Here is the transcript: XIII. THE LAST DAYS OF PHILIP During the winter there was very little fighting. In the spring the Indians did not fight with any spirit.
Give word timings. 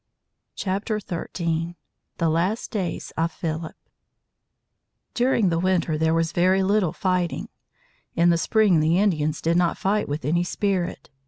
XIII. 0.59 0.97
THE 2.17 2.27
LAST 2.29 2.71
DAYS 2.71 3.13
OF 3.15 3.31
PHILIP 3.31 3.75
During 5.13 5.49
the 5.49 5.59
winter 5.59 5.95
there 5.95 6.15
was 6.15 6.31
very 6.31 6.63
little 6.63 6.91
fighting. 6.91 7.49
In 8.15 8.31
the 8.31 8.37
spring 8.39 8.79
the 8.79 8.97
Indians 8.97 9.43
did 9.43 9.57
not 9.57 9.77
fight 9.77 10.09
with 10.09 10.25
any 10.25 10.43
spirit. 10.43 11.11